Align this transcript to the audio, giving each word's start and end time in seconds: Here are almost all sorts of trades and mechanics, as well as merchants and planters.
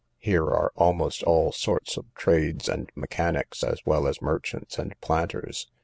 Here 0.17 0.45
are 0.45 0.71
almost 0.75 1.21
all 1.21 1.51
sorts 1.51 1.95
of 1.95 2.11
trades 2.15 2.67
and 2.67 2.91
mechanics, 2.95 3.63
as 3.63 3.81
well 3.85 4.07
as 4.07 4.19
merchants 4.19 4.79
and 4.79 4.99
planters. 4.99 5.69